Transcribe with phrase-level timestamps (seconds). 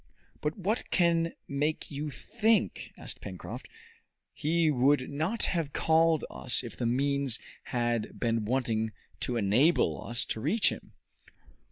[0.41, 3.67] "But what can make you think" asked Pencroft.
[4.33, 10.25] "He would not have called us if the means had been wanting to enable us
[10.33, 10.93] to reach him!"